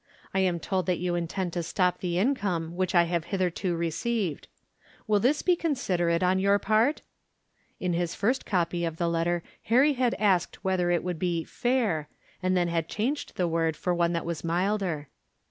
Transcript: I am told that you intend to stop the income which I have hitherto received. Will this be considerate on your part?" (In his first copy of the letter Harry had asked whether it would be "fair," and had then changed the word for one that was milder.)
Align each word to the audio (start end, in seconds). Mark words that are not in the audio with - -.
I 0.33 0.39
am 0.39 0.59
told 0.59 0.87
that 0.87 0.97
you 0.97 1.13
intend 1.13 1.53
to 1.53 1.61
stop 1.61 1.99
the 1.99 2.17
income 2.17 2.75
which 2.75 2.95
I 2.95 3.03
have 3.03 3.25
hitherto 3.25 3.75
received. 3.75 4.47
Will 5.05 5.19
this 5.19 5.43
be 5.43 5.55
considerate 5.55 6.23
on 6.23 6.39
your 6.39 6.57
part?" 6.57 7.03
(In 7.79 7.93
his 7.93 8.15
first 8.15 8.43
copy 8.43 8.83
of 8.83 8.97
the 8.97 9.07
letter 9.07 9.43
Harry 9.65 9.93
had 9.93 10.15
asked 10.17 10.63
whether 10.63 10.89
it 10.89 11.03
would 11.03 11.19
be 11.19 11.43
"fair," 11.43 12.09
and 12.41 12.57
had 12.57 12.67
then 12.87 12.89
changed 12.89 13.35
the 13.35 13.47
word 13.47 13.77
for 13.77 13.93
one 13.93 14.13
that 14.13 14.25
was 14.25 14.43
milder.) 14.43 15.07